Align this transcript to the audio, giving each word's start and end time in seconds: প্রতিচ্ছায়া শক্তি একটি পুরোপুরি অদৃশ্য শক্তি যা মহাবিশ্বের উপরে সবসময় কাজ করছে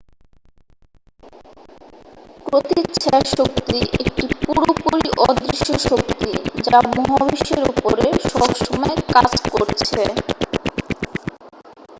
প্রতিচ্ছায়া 2.45 3.21
শক্তি 3.33 3.77
একটি 3.99 4.23
পুরোপুরি 4.37 5.07
অদৃশ্য 5.25 5.67
শক্তি 5.89 6.29
যা 6.65 6.77
মহাবিশ্বের 6.97 7.63
উপরে 7.73 8.05
সবসময় 8.31 8.95
কাজ 9.13 9.31
করছে 9.51 10.01